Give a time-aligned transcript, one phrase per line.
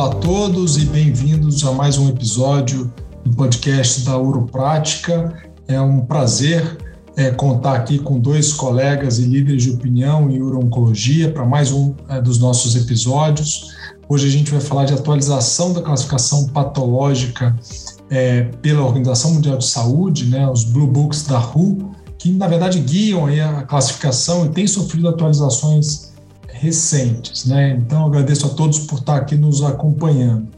[0.00, 2.90] Olá a todos e bem-vindos a mais um episódio
[3.22, 5.46] do podcast da Uroprática.
[5.68, 6.78] É um prazer
[7.18, 11.94] é, contar aqui com dois colegas e líderes de opinião em urologia para mais um
[12.08, 13.74] é, dos nossos episódios.
[14.08, 17.54] Hoje a gente vai falar de atualização da classificação patológica
[18.08, 22.80] é, pela Organização Mundial de Saúde, né, os Blue Books da WHO, que na verdade
[22.80, 26.09] guiam a classificação e têm sofrido atualizações
[26.60, 27.46] recentes.
[27.46, 27.70] Né?
[27.70, 30.48] Então, agradeço a todos por estar aqui nos acompanhando.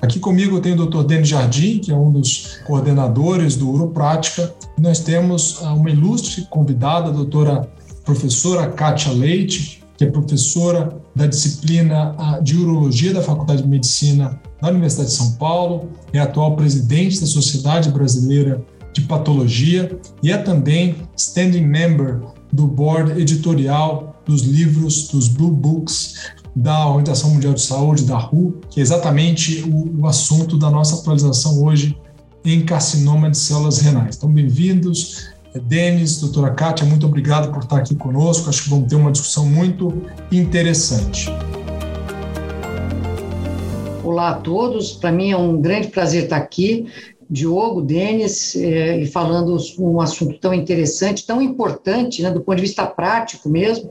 [0.00, 1.04] Aqui comigo tenho o Dr.
[1.04, 7.12] Denis Jardim, que é um dos coordenadores do Uroprática, nós temos uma ilustre convidada, a
[7.12, 7.70] doutora
[8.04, 14.70] professora Kátia Leite, que é professora da disciplina de Urologia da Faculdade de Medicina da
[14.70, 20.96] Universidade de São Paulo, é atual presidente da Sociedade Brasileira de Patologia e é também
[21.16, 22.20] standing member
[22.52, 28.60] do board editorial dos livros, dos Blue Books da Organização Mundial de Saúde, da WHO,
[28.70, 31.96] que é exatamente o, o assunto da nossa atualização hoje
[32.44, 34.16] em carcinoma de células renais.
[34.16, 35.30] Então, bem-vindos.
[35.64, 38.48] Denis, doutora Kátia, muito obrigado por estar aqui conosco.
[38.48, 41.28] Acho que vamos ter uma discussão muito interessante.
[44.02, 46.86] Olá a todos, para mim é um grande prazer estar aqui.
[47.32, 52.62] Diogo, Denis, é, e falando um assunto tão interessante, tão importante, né, do ponto de
[52.62, 53.90] vista prático mesmo,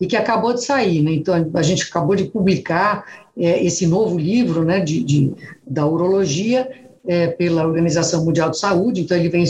[0.00, 1.02] e que acabou de sair.
[1.02, 1.10] Né?
[1.14, 3.04] Então, a gente acabou de publicar
[3.36, 5.34] é, esse novo livro né, de, de
[5.66, 9.44] da urologia, é, pela Organização Mundial de Saúde, então ele vem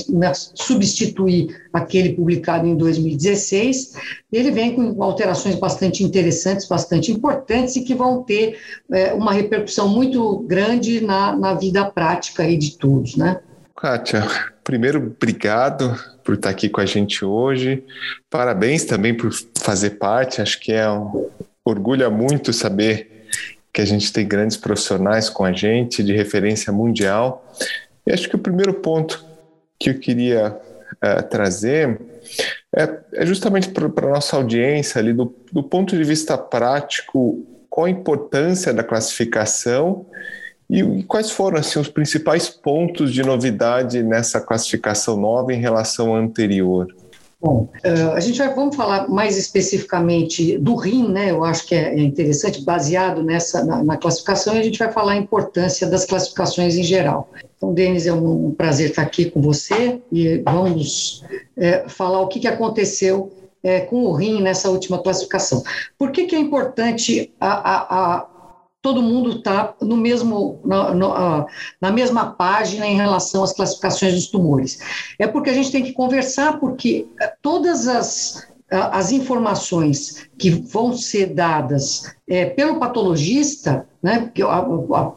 [0.54, 3.94] substituir aquele publicado em 2016.
[4.32, 8.58] Ele vem com alterações bastante interessantes, bastante importantes e que vão ter
[8.92, 13.40] é, uma repercussão muito grande na, na vida prática aí de todos, né?
[13.76, 14.26] Kátia,
[14.64, 17.84] primeiro, obrigado por estar aqui com a gente hoje.
[18.30, 20.40] Parabéns também por fazer parte.
[20.40, 21.28] Acho que é um
[21.64, 23.15] orgulha muito saber
[23.76, 27.46] que a gente tem grandes profissionais com a gente, de referência mundial.
[28.06, 29.22] E acho que o primeiro ponto
[29.78, 30.56] que eu queria
[30.94, 32.00] uh, trazer
[32.74, 37.84] é, é justamente para a nossa audiência ali, do, do ponto de vista prático, qual
[37.84, 40.06] a importância da classificação
[40.70, 46.18] e, quais foram assim, os principais pontos de novidade nessa classificação nova em relação à
[46.18, 46.88] anterior?
[47.38, 51.30] Bom, uh, a gente vai, vamos falar mais especificamente do rim, né?
[51.30, 54.90] Eu acho que é, é interessante, baseado nessa na, na, classificação, e a gente vai
[54.90, 57.30] falar a importância das classificações em geral.
[57.56, 61.22] Então, Denis, é um, prazer estar aqui com você e vamos
[61.56, 63.30] é, falar o que, que aconteceu
[63.62, 65.62] é, com o rim nessa última classificação.
[65.98, 68.26] Por que, que é importante a, a
[68.86, 71.08] todo mundo está no mesmo na, no,
[71.80, 74.78] na, mesma página em relação às classificações dos tumores.
[75.18, 80.96] É porque a gente tem que conversar, porque eh, todas as, as informações que vão
[80.96, 85.12] ser dadas é, pelo patologista, né, a, a,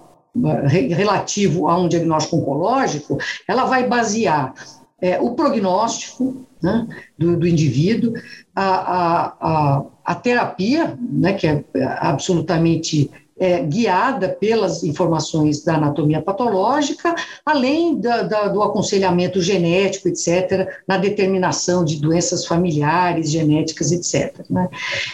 [0.68, 4.51] relativo a um diagnóstico oncológico, ela vai basear
[5.00, 8.13] é, o prognóstico né, do, do, indivíduo,
[8.56, 11.63] a, a, a, a terapia, né, que é
[12.00, 20.67] absolutamente é, guiada pelas informações da anatomia patológica, além da, da, do aconselhamento genético, etc.,
[20.88, 24.45] na determinação de doenças familiares, genéticas, etc.
[24.50, 24.69] Né?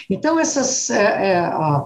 [0.10, 0.90] Então, essas.
[0.90, 1.86] É, é, a,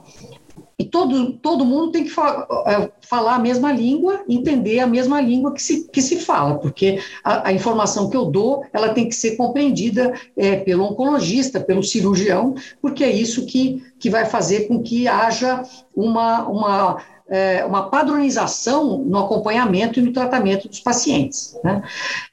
[0.79, 5.19] e todo, todo mundo tem que fa é, falar a mesma língua, entender a mesma
[5.19, 9.09] língua que se, que se fala, porque a, a informação que eu dou, ela tem
[9.09, 14.69] que ser compreendida é, pelo oncologista, pelo cirurgião, porque é isso que, que vai fazer
[14.69, 15.63] com que haja
[15.93, 21.55] uma, uma é, uma padronização no acompanhamento e no tratamento dos pacientes.
[21.63, 21.83] Né?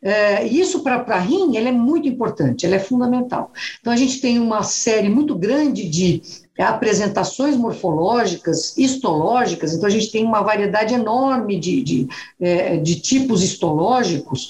[0.01, 3.53] É, isso para a rim ele é muito importante, ele é fundamental.
[3.79, 6.23] Então a gente tem uma série muito grande de
[6.63, 12.09] apresentações morfológicas, histológicas, então a gente tem uma variedade enorme de, de,
[12.41, 14.49] é, de tipos histológicos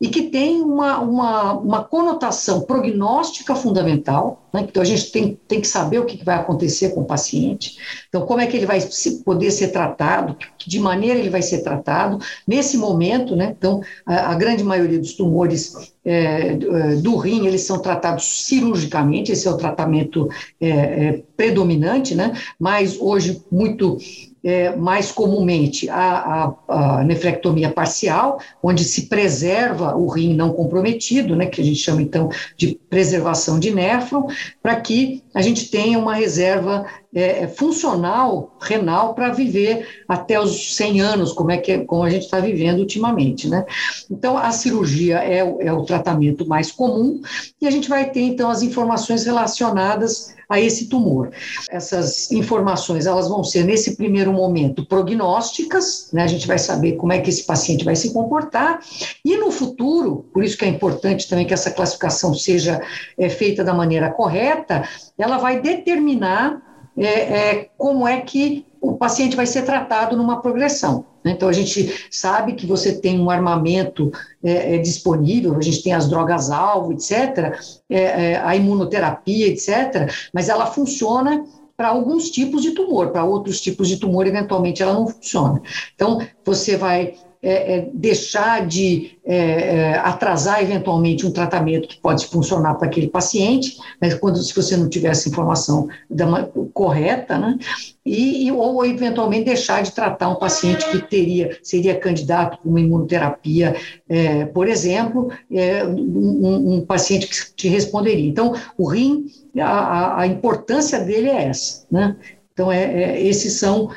[0.00, 4.66] e que tem uma, uma, uma conotação prognóstica fundamental, né?
[4.68, 8.24] então a gente tem, tem que saber o que vai acontecer com o paciente, então
[8.24, 8.80] como é que ele vai
[9.24, 13.54] poder ser tratado, de maneira ele vai ser tratado, nesse momento, né?
[13.58, 16.54] então a, a grande maioria dos tumores é,
[17.02, 20.28] do rim, eles são tratados cirurgicamente, esse é o tratamento
[20.60, 22.32] é, é, predominante, né?
[22.58, 23.98] mas hoje muito
[24.42, 31.34] é, mais comumente a, a, a, nefrectomia parcial, onde se preserva o rim não comprometido,
[31.34, 34.28] né, que a gente chama então de preservação de néfron,
[34.62, 40.76] para que a gente tenha uma reserva é, é funcional renal para viver até os
[40.76, 43.48] 100 anos, como, é que, como a gente está vivendo ultimamente.
[43.48, 43.64] Né?
[44.10, 47.20] Então, a cirurgia é, é o tratamento mais comum
[47.60, 51.30] e a gente vai ter, então, as informações relacionadas a esse tumor.
[51.70, 56.22] Essas informações elas vão ser nesse primeiro momento prognósticas, né?
[56.22, 58.80] A gente vai saber como é que esse paciente vai se comportar
[59.22, 62.80] e no futuro, por isso que é importante também que essa classificação seja
[63.18, 64.88] é, feita da maneira correta,
[65.18, 66.62] ela vai determinar
[66.98, 71.04] é, é, como é que o paciente vai ser tratado numa progressão.
[71.24, 71.32] Né?
[71.32, 74.10] Então, a gente sabe que você tem um armamento
[74.42, 77.58] é, é, disponível, a gente tem as drogas-alvo, etc.,
[77.88, 81.44] é, é, a imunoterapia, etc., mas ela funciona
[81.76, 85.62] para alguns tipos de tumor, para outros tipos de tumor, eventualmente, ela não funciona.
[85.94, 87.14] Então, você vai
[87.48, 93.08] é, é, deixar de é, é, atrasar eventualmente um tratamento que pode funcionar para aquele
[93.08, 97.58] paciente, mas quando se você não tiver essa informação da, correta, né,
[98.04, 103.74] e, ou eventualmente deixar de tratar um paciente que teria seria candidato para uma imunoterapia,
[104.06, 108.28] é, por exemplo, é, um, um, paciente que te responderia.
[108.28, 109.24] Então, o rim,
[109.58, 112.14] a, a importância dele é essa, né?
[112.52, 113.88] Então, é, esses são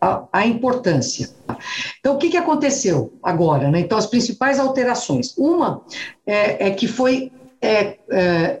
[0.00, 1.30] a, a importância.
[2.00, 3.70] Então, o que, que aconteceu agora?
[3.70, 3.80] Né?
[3.80, 5.34] Então, as principais alterações.
[5.36, 5.82] Uma
[6.26, 8.60] é, é que foi é, é,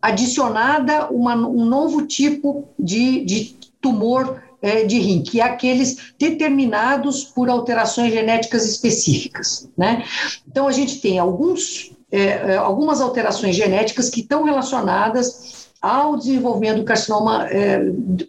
[0.00, 7.24] adicionada uma, um novo tipo de, de tumor é, de rim, que é aqueles determinados
[7.24, 9.68] por alterações genéticas específicas.
[9.76, 10.04] Né?
[10.48, 16.78] Então, a gente tem alguns, é, é, algumas alterações genéticas que estão relacionadas ao desenvolvimento
[16.78, 17.80] do carcinoma é,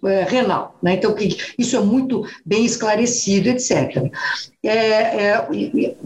[0.06, 0.75] é, renal.
[0.81, 0.94] Né?
[0.94, 1.15] Então,
[1.57, 4.12] isso é muito bem esclarecido, etc.
[4.63, 5.98] É, é, e,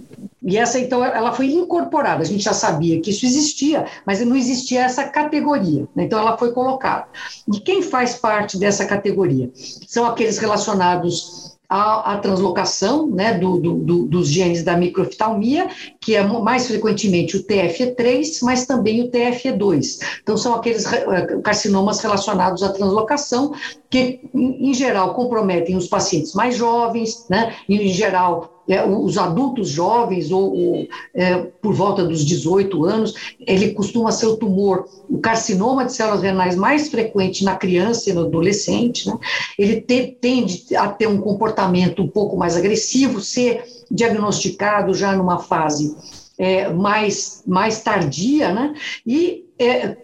[0.44, 2.22] e essa, então, ela foi incorporada.
[2.22, 5.88] A gente já sabia que isso existia, mas não existia essa categoria.
[5.96, 6.04] Né?
[6.04, 7.06] Então, ela foi colocada.
[7.54, 9.52] E quem faz parte dessa categoria?
[9.88, 15.70] São aqueles relacionados a, a translocação né, do, do, do, dos genes da microftalmia,
[16.02, 20.00] que é mais frequentemente o TFE3, mas também o TFE2.
[20.22, 23.54] Então, são aqueles eh, carcinomas relacionados à translocação,
[23.90, 29.70] que, em geral, comprometem os pacientes mais jovens, né, e, em geral, é, os adultos
[29.70, 35.20] jovens, ou, ou é, por volta dos 18 anos, ele costuma ser o tumor, o
[35.20, 39.08] carcinoma de células renais mais frequente na criança e no adolescente.
[39.08, 39.18] Né?
[39.58, 45.40] Ele te, tende a ter um comportamento um pouco mais agressivo, ser diagnosticado já numa
[45.40, 45.96] fase
[46.38, 48.74] é, mais, mais tardia, né?
[49.06, 49.98] e é,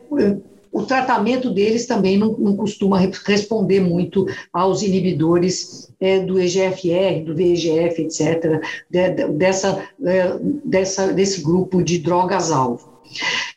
[0.77, 7.35] o tratamento deles também não, não costuma responder muito aos inibidores é, do EGFR, do
[7.35, 12.93] VEGF, etc., de, de, dessa, é, dessa, desse grupo de drogas-alvo.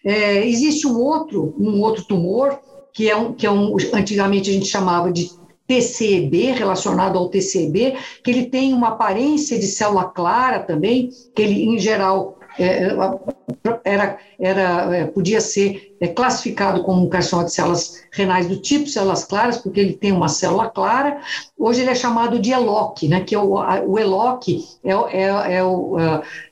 [0.02, 2.58] É, existe um outro, um outro tumor,
[2.90, 5.30] que é um, que é um, antigamente a gente chamava de
[5.66, 11.64] TCB, relacionado ao TCB, que ele tem uma aparência de célula clara também, que ele,
[11.64, 12.39] em geral,
[13.84, 18.86] era, era, é, podia ser é, classificado como um carcinoma de células renais do tipo
[18.86, 21.20] células claras, porque ele tem uma célula clara.
[21.58, 23.54] Hoje ele é chamado de ELOC, né, que é o,
[23.86, 25.96] o ELOC é, é, é, o,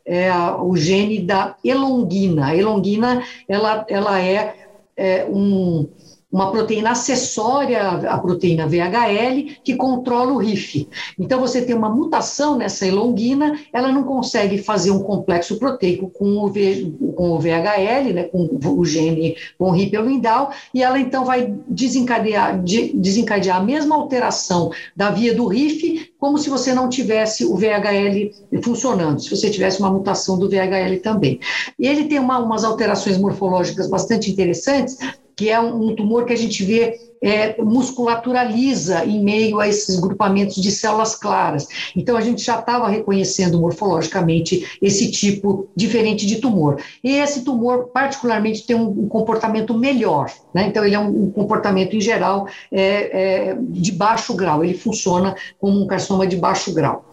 [0.05, 2.47] é o gene da elongina.
[2.47, 4.55] A elongina ela, ela é,
[4.97, 5.89] é um
[6.31, 10.87] uma proteína acessória à proteína VHL que controla o RIF.
[11.19, 16.39] Então você tem uma mutação nessa elongina, ela não consegue fazer um complexo proteico com
[16.39, 21.55] o, v, com o VHL, né, com o gene von Hippel-Lindau, e ela então vai
[21.67, 27.47] desencadear, de, desencadear a mesma alteração da via do RIF, como se você não tivesse
[27.47, 31.41] o VHL funcionando, se você tivesse uma mutação do VHL também.
[31.79, 34.99] E ele tem uma, umas alterações morfológicas bastante interessantes,
[35.39, 40.57] que é um tumor que a gente vê é, musculaturaliza em meio a esses grupamentos
[40.57, 41.69] de células claras.
[41.95, 46.83] Então, a gente já estava reconhecendo morfologicamente esse tipo diferente de tumor.
[47.05, 50.29] E esse tumor, particularmente, tem um, um comportamento melhor.
[50.53, 50.67] Né?
[50.67, 54.65] Então, ele é um, um comportamento, em geral, é, é, de baixo grau.
[54.65, 57.08] Ele funciona como um carcinoma de baixo grau.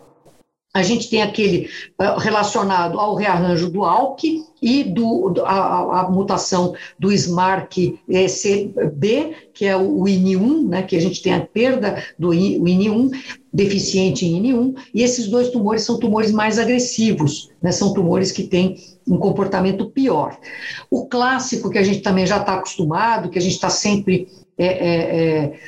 [0.75, 6.75] A gente tem aquele uh, relacionado ao rearranjo do ALK e do, a, a, mutação
[6.99, 8.03] do SMARC-CB,
[9.53, 13.09] que é o IN1, né, que a gente tem a perda do IN1,
[13.53, 18.43] deficiente em IN1, e esses dois tumores são tumores mais agressivos, né, são tumores que
[18.43, 18.75] têm
[19.07, 20.37] um comportamento pior.
[20.91, 24.65] O clássico, que a gente também já está acostumado, que a gente está sempre é,
[24.65, 25.59] é, é,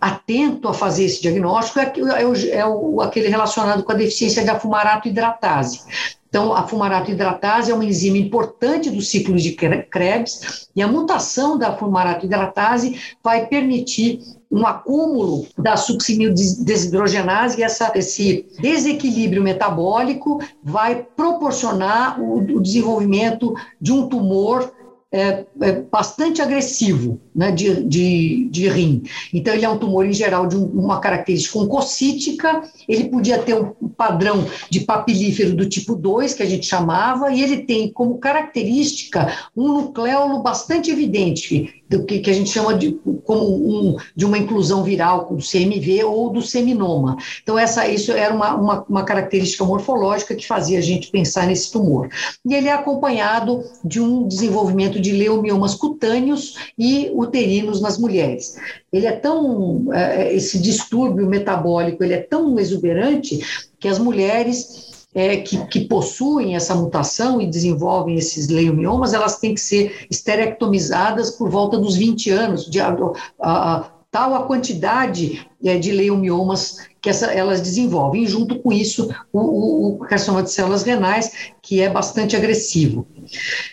[0.00, 1.92] atento a fazer esse diagnóstico é,
[2.22, 5.80] é, o, é o, aquele relacionado com a deficiência de afumarato hidratase,
[6.28, 11.58] Então, a fumarato hidratase é uma enzima importante do ciclo de Krebs, e a mutação
[11.58, 14.20] da fumarato hidratase vai permitir
[14.50, 23.54] um acúmulo da succinil desidrogenase e essa, esse desequilíbrio metabólico vai proporcionar o, o desenvolvimento
[23.80, 24.72] de um tumor
[25.12, 29.02] é, é, bastante agressivo né, de, de, de rim.
[29.34, 33.54] Então, ele é um tumor, em geral, de um, uma característica oncocítica, ele podia ter
[33.54, 38.18] um padrão de papilífero do tipo 2, que a gente chamava, e ele tem como
[38.18, 42.92] característica um nucleolo bastante evidente, do que, que a gente chama de,
[43.24, 47.16] como um, de uma inclusão viral do CMV ou do seminoma.
[47.42, 51.72] Então, essa, isso era uma, uma, uma, característica morfológica que fazia a gente pensar nesse
[51.72, 52.08] tumor.
[52.46, 58.56] E ele é acompanhado de um desenvolvimento de leumiomas cutâneos e uterinos nas mulheres.
[58.92, 63.40] Ele é tão, é, esse distúrbio metabólico, ele é tão exuberante
[63.78, 69.54] que as mulheres é, que, que, possuem essa mutação e desenvolvem esses leumiomas, elas têm
[69.54, 72.96] que ser esterectomizadas por volta dos 20 anos, de, a,
[73.40, 78.24] a, tal a quantidade é, de leumiomas que essa, elas desenvolvem.
[78.24, 83.06] E junto com isso, o, o, o, carcinoma de células renais, que é bastante agressivo.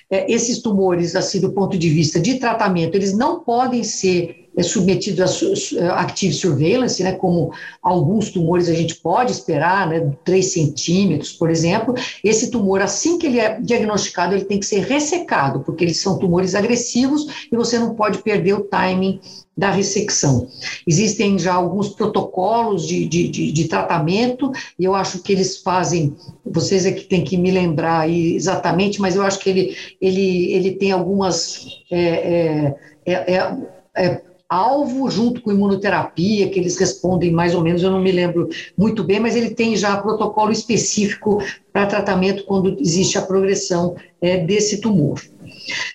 [0.10, 5.88] É, esses tumores, assim, do ponto de vista de tratamento, eles não podem ser é
[5.88, 11.52] a active surveillance, né, como alguns tumores a gente pode esperar, né, 3 centímetros, por
[11.52, 16.00] exemplo, esse tumor, assim que ele é diagnosticado, ele tem que ser ressecado, porque eles
[16.00, 19.20] são tumores agressivos e você não pode perder o timing
[19.56, 20.48] da ressecção.
[20.88, 26.16] Existem já alguns protocolos de, de, de, de, tratamento, e eu acho que eles fazem,
[26.46, 30.52] vocês é que tem que me lembrar aí exatamente, mas eu acho que ele, ele,
[30.54, 31.68] ele tem algumas.
[31.92, 32.74] É,
[33.06, 33.64] é, é,
[33.96, 38.48] é alvo junto com imunoterapia, que eles respondem mais ou menos, eu não me lembro
[38.78, 41.44] muito bem, mas ele tem já protocolo específico
[41.74, 45.22] para tratamento quando existe a progressão é, desse tumor.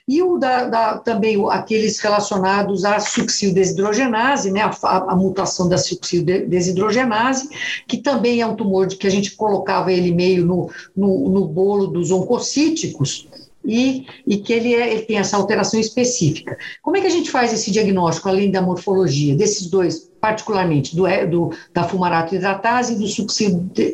[0.09, 7.49] E o da, da, também aqueles relacionados à succinildesidrogenase, né, a, a, mutação da succinildesidrogenase,
[7.87, 11.47] que também é um tumor de que a gente colocava ele meio no, no, no
[11.47, 13.29] bolo dos oncocíticos,
[13.65, 16.57] e, e que ele, é, ele tem essa alteração específica.
[16.83, 21.07] Como é que a gente faz esse diagnóstico, além da morfologia, desses dois, particularmente, do,
[21.07, 23.07] é, do da fumarato hidratase e do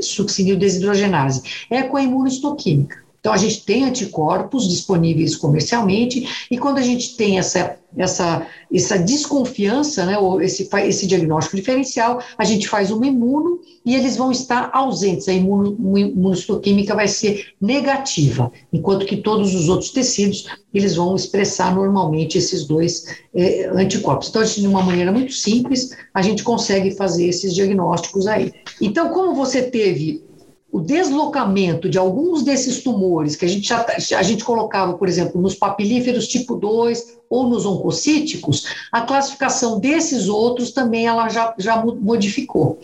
[0.02, 1.42] succinil desidrogenase?
[1.70, 3.07] É com a imunohistoquímica.
[3.20, 8.98] Então, a gente tem anticorpos disponíveis comercialmente, e quando a gente tem essa, essa, essa
[8.98, 14.30] desconfiança, né, ou esse, esse diagnóstico diferencial, a gente faz uma imuno e eles vão
[14.30, 15.28] estar ausentes.
[15.28, 21.74] A imuno, imunohistoquímica vai ser negativa, enquanto que todos os outros tecidos eles vão expressar
[21.74, 24.28] normalmente esses dois é, anticorpos.
[24.28, 28.52] Então, de uma maneira muito simples, a gente consegue fazer esses diagnósticos aí.
[28.80, 30.27] Então, como você teve
[30.70, 33.84] o deslocamento de alguns desses tumores que a gente, já,
[34.18, 40.28] a gente colocava, por exemplo, nos papilíferos tipo 2 ou nos oncocíticos, a classificação desses
[40.28, 42.78] outros também ela já, já modificou.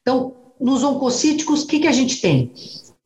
[0.00, 2.52] Então, nos oncocíticos, o que, que a gente tem?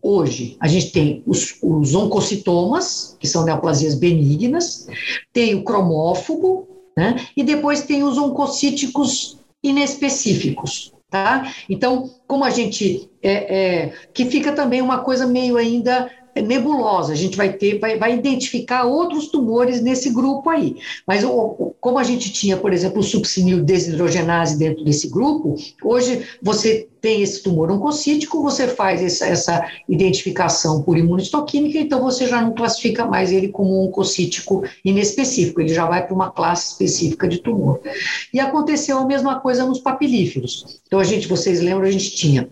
[0.02, 4.86] Hoje, a gente tem os, os oncocitomas, que são neoplasias benignas,
[5.32, 7.26] tem o cromófobo, né?
[7.36, 11.52] e depois tem os oncocíticos inespecíficos, Tá?
[11.68, 13.08] Então, como a gente.
[13.22, 16.10] É, é, que fica também uma coisa meio ainda
[16.42, 20.76] nebulosa, a gente vai ter, vai, vai identificar outros tumores nesse grupo aí.
[21.06, 26.26] Mas o, como a gente tinha, por exemplo, o succinil desidrogenase dentro desse grupo, hoje
[26.42, 32.42] você tem esse tumor oncocítico, você faz essa, essa identificação por imunohistoquímica, então você já
[32.42, 37.38] não classifica mais ele como oncocítico inespecífico, ele já vai para uma classe específica de
[37.38, 37.80] tumor.
[38.34, 40.80] E aconteceu a mesma coisa nos papilíferos.
[40.86, 42.48] Então, a gente, vocês lembram, a gente tinha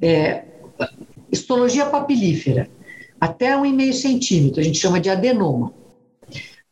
[0.00, 0.44] é,
[1.30, 2.68] histologia papilífera,
[3.20, 5.72] até 1,5 centímetro, a gente chama de adenoma.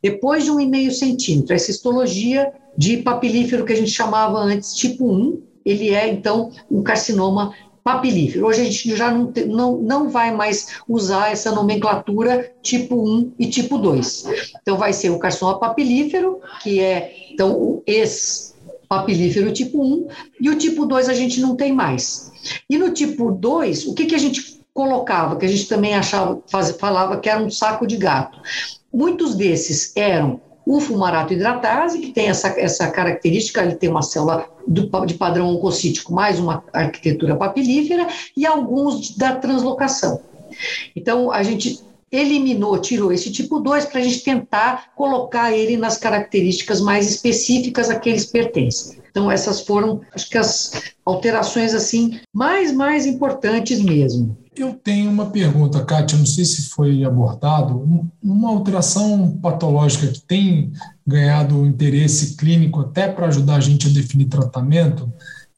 [0.01, 5.41] Depois de 1,5 centímetro, essa histologia de papilífero que a gente chamava antes tipo 1,
[5.65, 8.45] ele é, então, um carcinoma papilífero.
[8.45, 13.47] Hoje a gente já não, não, não vai mais usar essa nomenclatura tipo 1 e
[13.47, 14.25] tipo 2.
[14.61, 20.07] Então, vai ser o carcinoma papilífero, que é, então, o ex-papilífero tipo 1,
[20.39, 22.31] e o tipo 2 a gente não tem mais.
[22.69, 26.39] E no tipo 2, o que, que a gente colocava, que a gente também achava,
[26.45, 28.39] faz, falava que era um saco de gato?
[28.93, 34.47] Muitos desses eram o fumarato hidratase, que tem essa, essa característica, ele tem uma célula
[34.67, 38.05] do, de padrão oncocítico, mais uma arquitetura papilífera,
[38.35, 40.21] e alguns da translocação.
[40.95, 41.81] Então, a gente
[42.11, 47.89] eliminou, tirou esse tipo 2 para a gente tentar colocar ele nas características mais específicas
[47.89, 48.99] a que eles pertencem.
[49.09, 54.37] Então, essas foram, acho que as alterações assim mais, mais importantes mesmo.
[54.57, 58.09] Eu tenho uma pergunta, Kátia, não sei se foi abordado.
[58.23, 60.71] Uma alteração patológica que tem
[61.05, 65.11] ganhado interesse clínico até para ajudar a gente a definir tratamento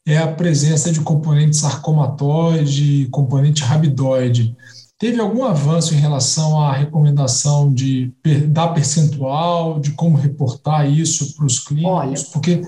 [0.06, 4.54] é a presença de componente sarcomatoide, componente rabidoide.
[4.98, 8.12] Teve algum avanço em relação à recomendação de
[8.48, 11.90] dar percentual, de como reportar isso para os clínicos?
[11.90, 12.60] Olha, Porque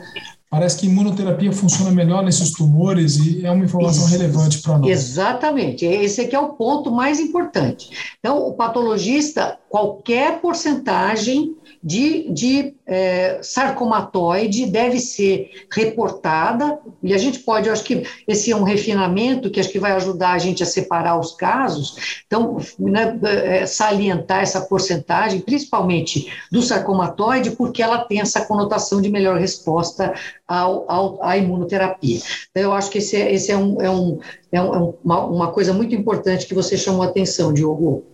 [0.52, 4.90] Parece que imunoterapia funciona melhor nesses tumores e é uma informação Isso, relevante para nós.
[4.90, 7.88] Exatamente, esse aqui é o ponto mais importante.
[8.18, 17.40] Então, o patologista, qualquer porcentagem de, de é, sarcomatoide deve ser reportada, e a gente
[17.40, 20.62] pode, eu acho que esse é um refinamento que acho que vai ajudar a gente
[20.62, 28.04] a separar os casos, então, né, é, salientar essa porcentagem, principalmente do sarcomatoide, porque ela
[28.04, 30.12] tem essa conotação de melhor resposta
[30.46, 32.20] ao, ao, à imunoterapia.
[32.50, 34.18] Então, eu acho que esse é, esse é, um, é, um,
[34.50, 38.04] é, é uma, uma coisa muito importante que você chamou a atenção, Diogo.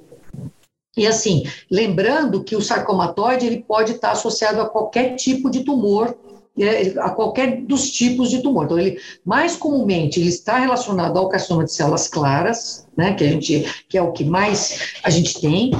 [0.96, 6.16] E assim, lembrando que o sarcomatoide ele pode estar associado a qualquer tipo de tumor,
[6.58, 8.64] é, a qualquer dos tipos de tumor.
[8.64, 13.28] Então, ele mais comumente ele está relacionado ao carcinoma de células claras, né, que a
[13.28, 15.70] gente que é o que mais a gente tem.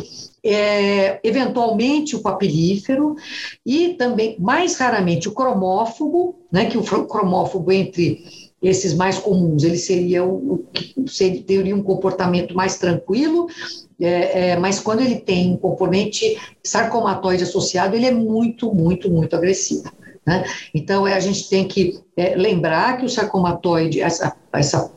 [0.51, 3.17] É, eventualmente o papilífero
[3.67, 8.25] e também mais raramente o cromófobo, né, que o cromófobo entre
[8.63, 10.65] esses mais comuns, ele seria o,
[10.97, 11.05] o
[11.47, 13.49] teria um comportamento mais tranquilo
[14.01, 19.35] é, é, mas quando ele tem um componente sarcomatoide associado, ele é muito, muito, muito
[19.35, 19.91] agressivo.
[20.25, 20.45] Né?
[20.73, 24.93] Então, é, a gente tem que é, lembrar que o sarcomatoide, essa, essa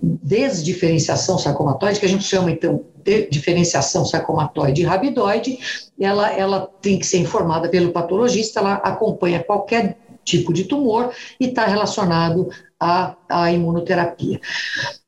[0.00, 2.84] desdiferenciação sarcomatoide, que a gente chama, então,
[3.30, 5.58] diferenciação sarcomatoide e rabidoide,
[6.00, 11.10] ela, ela tem que ser informada pelo patologista, ela acompanha qualquer tipo de tumor
[11.40, 12.48] e está relacionado
[12.78, 14.40] à, à imunoterapia.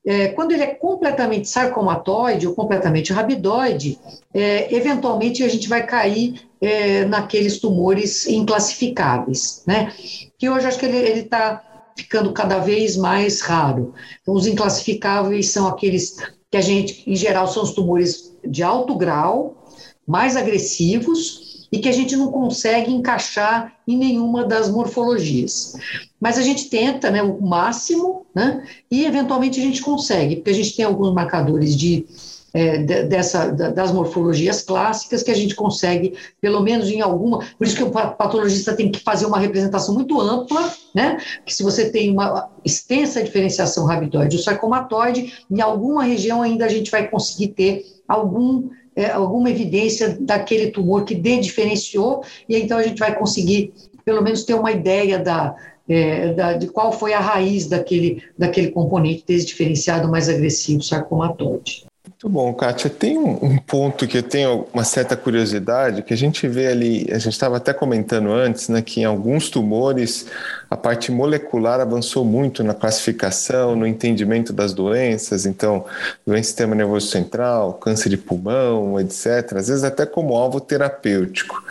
[0.05, 3.99] É, quando ele é completamente sarcomatoide ou completamente rabidoide,
[4.33, 9.93] é, eventualmente a gente vai cair é, naqueles tumores inclassificáveis, né?
[10.37, 11.63] Que hoje acho que ele está
[11.95, 13.93] ficando cada vez mais raro.
[14.21, 16.15] Então, os inclassificáveis são aqueles
[16.51, 19.55] que a gente, em geral, são os tumores de alto grau,
[20.05, 25.73] mais agressivos, e que a gente não consegue encaixar em nenhuma das morfologias.
[26.19, 30.53] Mas a gente tenta né, o máximo, né, e eventualmente a gente consegue, porque a
[30.53, 32.05] gente tem alguns marcadores de,
[32.53, 37.39] é, dessa, das morfologias clássicas que a gente consegue, pelo menos em alguma.
[37.57, 41.17] Por isso que o patologista tem que fazer uma representação muito ampla, né?
[41.45, 46.69] Que se você tem uma extensa diferenciação rabidoide ou sarcomatoide, em alguma região ainda a
[46.69, 52.83] gente vai conseguir ter algum é, alguma evidência daquele tumor que diferenciou, e então a
[52.83, 55.55] gente vai conseguir, pelo menos, ter uma ideia da,
[55.87, 61.85] é, da, de qual foi a raiz daquele, daquele componente desdiferenciado mais agressivo, sarcomatoide.
[62.23, 62.87] Muito bom, Kátia.
[62.87, 67.07] Tem um, um, ponto que eu tenho uma certa curiosidade, que a gente vê ali,
[67.09, 70.27] a gente estava até comentando antes, né, que em alguns tumores
[70.69, 75.83] a parte molecular avançou muito na classificação, no entendimento das doenças, então,
[76.23, 81.63] doença do sistema nervoso central, câncer de pulmão, etc., às vezes até como alvo terapêutico.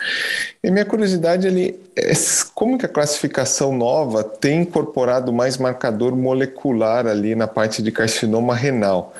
[0.61, 2.11] E minha curiosidade ali é
[2.53, 8.53] como que a classificação nova tem incorporado mais marcador molecular ali na parte de carcinoma
[8.53, 9.13] renal.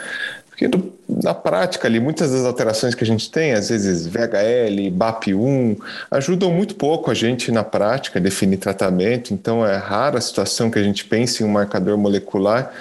[0.61, 0.93] Porque do,
[1.23, 5.79] na prática ali, muitas das alterações que a gente tem, às vezes VHL, BAP1,
[6.11, 10.69] ajudam muito pouco a gente na prática a definir tratamento, então é rara a situação
[10.69, 12.71] que a gente pense em um marcador molecular,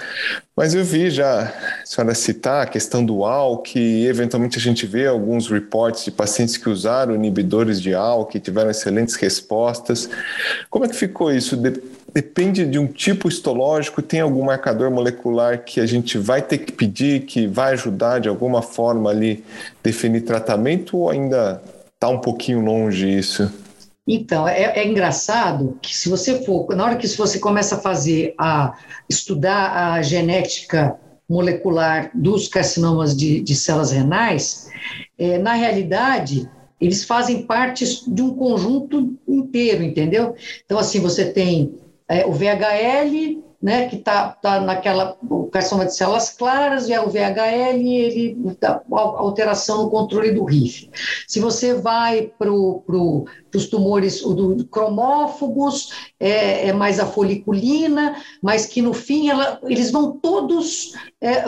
[0.55, 4.85] mas eu vi já a senhora citar a questão do ALK, que eventualmente a gente
[4.85, 10.07] vê alguns reportes de pacientes que usaram inibidores de ALK, que tiveram excelentes respostas.
[10.69, 11.57] Como é que ficou isso?
[12.13, 16.71] Depende de um tipo histológico, tem algum marcador molecular que a gente vai ter que
[16.71, 19.43] pedir, que vai ajudar de alguma forma ali
[19.81, 21.61] definir tratamento ou ainda
[21.93, 23.51] está um pouquinho longe isso?
[24.07, 28.33] Então, é, é, engraçado que se você for, na hora que você começa a fazer,
[28.37, 28.73] a
[29.07, 30.95] estudar a genética
[31.29, 34.69] molecular dos carcinomas de, de células renais,
[35.17, 40.35] é, na realidade, eles fazem parte de um conjunto inteiro, entendeu?
[40.65, 41.73] Então, assim, você tem
[42.11, 46.99] é, o VHL, né, que está tá naquela o carcinoma de células claras, e é
[46.99, 50.89] o VHL, ele dá alteração no controle do RIF.
[51.25, 58.65] Se você vai para pro, os tumores do, cromófobos, é, é, mais a foliculina, mas
[58.65, 61.43] que no fim ela, eles vão todos é,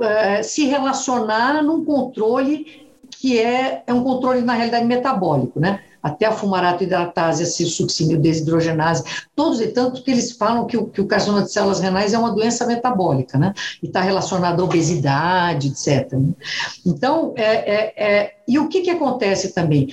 [0.00, 5.80] é, se relacionar num controle que é, é um controle, na realidade, metabólico, né?
[6.04, 9.02] Até a fumarato hidratase, a succinil desidrogenase,
[9.34, 12.18] todos e tanto que eles falam que o, que o carcinoma de células renais é
[12.18, 13.54] uma doença metabólica, né?
[13.82, 16.12] E está relacionado à obesidade, etc.
[16.12, 16.34] Né?
[16.84, 19.88] Então, é, é, é, e o que, que acontece também?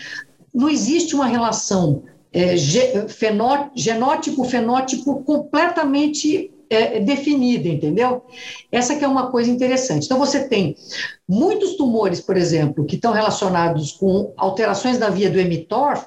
[0.54, 2.56] Não existe uma relação é,
[3.74, 8.23] genótipo-fenótipo completamente é, definida, entendeu?
[8.71, 10.05] Essa que é uma coisa interessante.
[10.05, 10.75] Então, você tem
[11.27, 16.03] muitos tumores, por exemplo, que estão relacionados com alterações da via do emitor,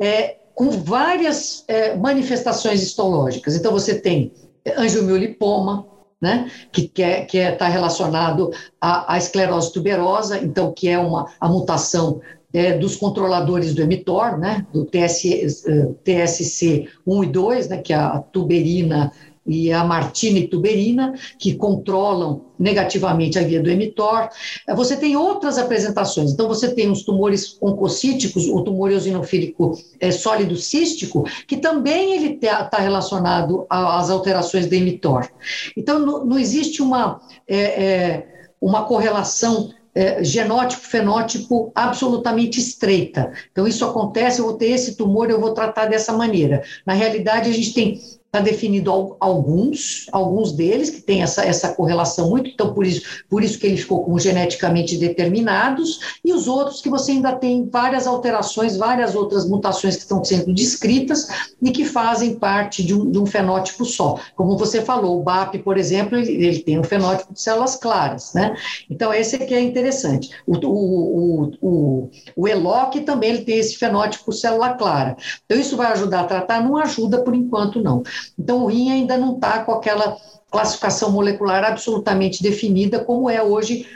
[0.00, 3.54] é, com várias é, manifestações histológicas.
[3.54, 4.32] Então, você tem
[4.76, 5.86] angiomiolipoma,
[6.20, 8.50] né, que está que é, é, relacionado
[8.80, 12.20] à, à, esclerose tuberosa, então, que é uma, a mutação
[12.52, 15.62] é, dos controladores do emitor, né, do TS,
[16.02, 19.12] TSC 1 e 2, né, que é a tuberina
[19.48, 24.28] e a martina e tuberina, que controlam negativamente a via do emitor.
[24.74, 26.32] Você tem outras apresentações.
[26.32, 32.34] Então, você tem os tumores oncocíticos, o tumor eosinofílico é, sólido cístico, que também ele
[32.34, 35.28] está tá relacionado às alterações do emitor.
[35.76, 38.26] Então, não, não existe uma, é, é,
[38.60, 43.32] uma correlação é, genótipo-fenótipo absolutamente estreita.
[43.50, 46.62] Então, isso acontece, eu vou ter esse tumor, eu vou tratar dessa maneira.
[46.86, 52.28] Na realidade, a gente tem está definido alguns, alguns deles que têm essa, essa correlação
[52.28, 56.82] muito, então por isso, por isso que ele ficou como geneticamente determinados, e os outros
[56.82, 61.26] que você ainda tem várias alterações, várias outras mutações que estão sendo descritas
[61.60, 64.20] e que fazem parte de um, de um fenótipo só.
[64.36, 68.34] Como você falou, o BAP, por exemplo, ele, ele tem um fenótipo de células claras,
[68.34, 68.54] né?
[68.90, 70.30] Então esse aqui é interessante.
[70.46, 75.16] O, o, o, o, o ELOC também ele tem esse fenótipo célula clara.
[75.46, 76.62] Então isso vai ajudar a tratar?
[76.62, 78.02] Não ajuda por enquanto, não.
[78.38, 80.16] Então, o rim ainda não está com aquela
[80.50, 83.86] classificação molecular absolutamente definida, como é hoje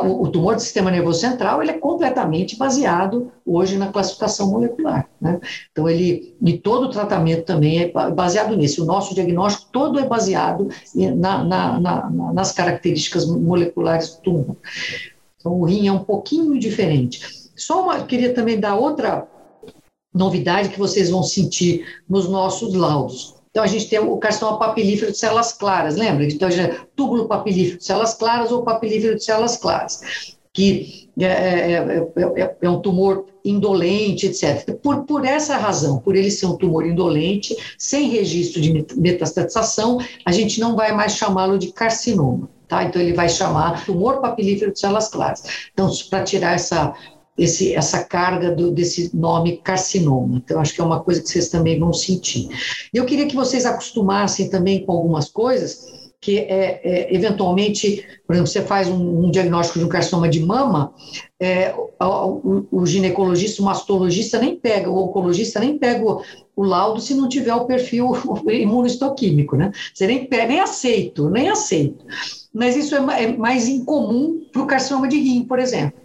[0.00, 5.08] o tumor do sistema nervoso central, ele é completamente baseado hoje na classificação molecular.
[5.20, 5.38] Né?
[5.70, 8.80] Então, ele, e todo o tratamento também é baseado nesse.
[8.80, 14.56] O nosso diagnóstico todo é baseado na, na, na, nas características moleculares do tumor.
[15.36, 17.20] Então, o rim é um pouquinho diferente.
[17.54, 19.28] Só uma, queria também dar outra
[20.14, 23.41] novidade que vocês vão sentir nos nossos laudos.
[23.52, 26.24] Então, a gente tem o carcinoma papilífero de células claras, lembra?
[26.24, 30.00] Então, é túbulo papilífero de células claras ou papilífero de células claras,
[30.54, 34.74] que é, é, é, é, um tumor indolente, etc.
[34.82, 40.32] Por, por essa razão, por ele ser um tumor indolente, sem registro de metastatização, a
[40.32, 42.48] gente não vai mais chamá-lo de carcinoma.
[42.66, 42.84] Tá?
[42.84, 45.42] Então, ele vai chamar tumor papilífero de células claras.
[45.74, 46.94] Então, para tirar essa
[47.36, 50.36] esse, essa carga do, desse nome carcinoma.
[50.36, 52.48] Então, acho que é uma coisa que vocês também vão sentir.
[52.92, 58.48] Eu queria que vocês acostumassem também com algumas coisas, que é, é eventualmente, por exemplo,
[58.48, 60.94] você faz um, um, diagnóstico de um carcinoma de mama,
[61.38, 66.22] é, o, o, ginecologista, o mastologista nem pega, o oncologista nem pega o,
[66.54, 68.12] o laudo se não tiver o perfil
[68.48, 69.72] imunohistoquímico, né?
[69.92, 72.06] Você nem, nem aceito, nem aceito.
[72.54, 75.98] Mas isso é, é mais incomum para o carcinoma de rim, por exemplo.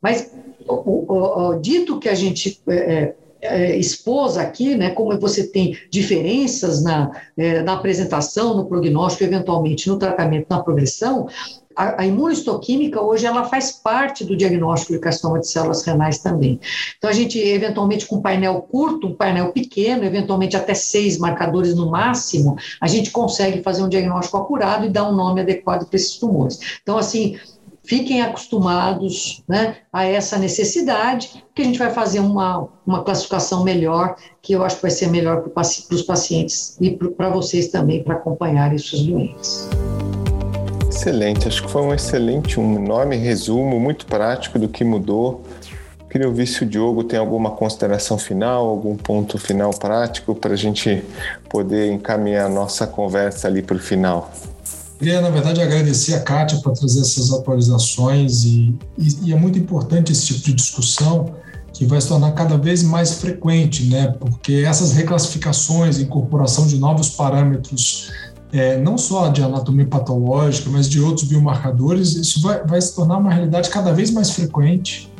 [0.00, 0.32] Mas
[0.66, 6.82] o, o, dito que a gente é, é, expôs aqui, né, como você tem diferenças
[6.82, 11.28] na, é, na apresentação, no prognóstico, eventualmente no tratamento, na progressão,
[11.76, 16.60] a, a imunohistoquímica hoje ela faz parte do diagnóstico de carcinoma de células renais também.
[16.96, 21.74] Então a gente eventualmente com um painel curto, um painel pequeno, eventualmente até seis marcadores
[21.74, 25.96] no máximo, a gente consegue fazer um diagnóstico acurado e dar um nome adequado para
[25.96, 26.78] esses tumores.
[26.82, 27.36] Então assim
[27.84, 34.16] fiquem acostumados né, a essa necessidade, que a gente vai fazer uma, uma classificação melhor,
[34.42, 38.14] que eu acho que vai ser melhor para os pacientes e para vocês também, para
[38.14, 39.68] acompanharem seus doentes.
[40.88, 45.42] Excelente, acho que foi um excelente, um enorme resumo, muito prático do que mudou.
[46.08, 50.56] Queria ouvir se o Diogo tem alguma consideração final, algum ponto final prático para a
[50.56, 51.02] gente
[51.50, 54.30] poder encaminhar a nossa conversa ali para o final.
[54.98, 59.58] Queria, na verdade, agradecer a Kátia por trazer essas atualizações e, e, e, é muito
[59.58, 61.34] importante esse tipo de discussão
[61.72, 64.14] que vai se tornar cada vez mais frequente, né?
[64.18, 68.12] Porque essas reclassificações, incorporação de novos parâmetros,
[68.52, 73.18] é, não só de anatomia patológica, mas de outros biomarcadores, isso vai, vai se tornar
[73.18, 75.12] uma realidade cada vez mais frequente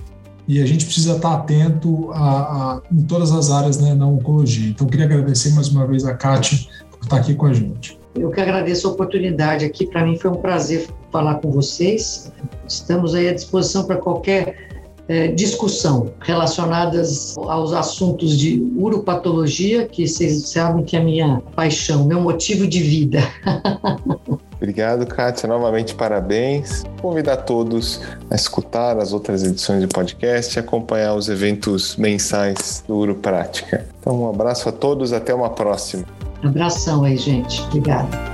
[0.46, 4.70] e a gente precisa estar atento a, a, em todas as áreas né, na oncologia.
[4.70, 6.58] Então, queria agradecer mais uma vez a Kátia
[6.90, 7.98] por estar aqui com a gente.
[8.14, 9.86] Eu que agradeço a oportunidade aqui.
[9.86, 12.32] Para mim foi um prazer falar com vocês.
[12.66, 14.68] Estamos aí à disposição para qualquer
[15.08, 22.04] é, discussão relacionadas aos assuntos de uropatologia, que vocês sabem que é a minha paixão,
[22.04, 23.20] meu motivo de vida.
[24.56, 25.46] Obrigado, Kátia.
[25.46, 26.84] Novamente, parabéns.
[27.02, 28.00] Convidar todos
[28.30, 33.86] a escutar as outras edições do podcast e acompanhar os eventos mensais do Uro Prática.
[34.00, 36.04] Então, um abraço a todos, até uma próxima.
[36.44, 37.62] Abração aí, gente.
[37.62, 38.33] Obrigada.